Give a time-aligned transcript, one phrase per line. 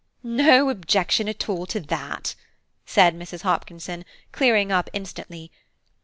[0.23, 2.33] "No objection at all to that,"
[2.87, 3.43] said Mrs.
[3.43, 5.51] Hopkinson, clearing up instantly.